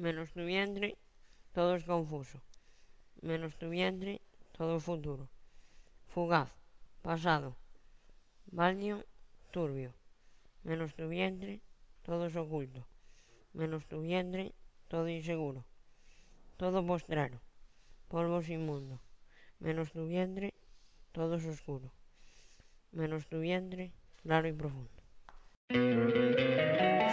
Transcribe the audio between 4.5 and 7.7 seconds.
todo es futuro. Fugaz, pasado.